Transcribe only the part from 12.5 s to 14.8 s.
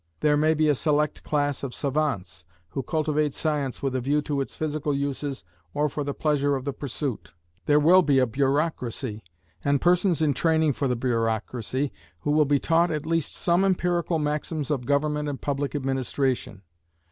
taught at least some empirical maxims